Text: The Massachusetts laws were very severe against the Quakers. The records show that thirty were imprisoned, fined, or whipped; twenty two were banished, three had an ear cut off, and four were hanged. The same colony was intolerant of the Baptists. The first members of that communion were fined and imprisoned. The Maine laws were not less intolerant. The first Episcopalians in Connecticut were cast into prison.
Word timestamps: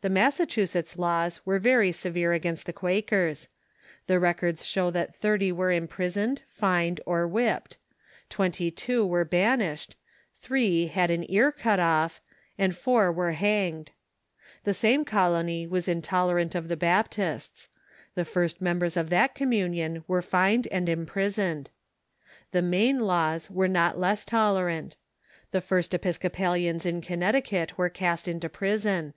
The 0.00 0.10
Massachusetts 0.10 0.98
laws 0.98 1.40
were 1.46 1.60
very 1.60 1.92
severe 1.92 2.32
against 2.32 2.66
the 2.66 2.72
Quakers. 2.72 3.46
The 4.08 4.18
records 4.18 4.64
show 4.66 4.90
that 4.90 5.14
thirty 5.14 5.52
were 5.52 5.70
imprisoned, 5.70 6.42
fined, 6.48 7.00
or 7.06 7.24
whipped; 7.28 7.76
twenty 8.28 8.68
two 8.72 9.06
were 9.06 9.24
banished, 9.24 9.94
three 10.34 10.88
had 10.88 11.12
an 11.12 11.24
ear 11.30 11.52
cut 11.52 11.78
off, 11.78 12.20
and 12.58 12.76
four 12.76 13.12
were 13.12 13.30
hanged. 13.34 13.92
The 14.64 14.74
same 14.74 15.04
colony 15.04 15.68
was 15.68 15.86
intolerant 15.86 16.56
of 16.56 16.66
the 16.66 16.76
Baptists. 16.76 17.68
The 18.16 18.24
first 18.24 18.60
members 18.60 18.96
of 18.96 19.08
that 19.10 19.36
communion 19.36 20.02
were 20.08 20.20
fined 20.20 20.66
and 20.72 20.88
imprisoned. 20.88 21.70
The 22.50 22.60
Maine 22.62 22.98
laws 22.98 23.52
were 23.52 23.68
not 23.68 24.00
less 24.00 24.24
intolerant. 24.24 24.96
The 25.52 25.60
first 25.60 25.94
Episcopalians 25.94 26.84
in 26.84 27.02
Connecticut 27.02 27.78
were 27.78 27.88
cast 27.88 28.26
into 28.26 28.48
prison. 28.48 29.14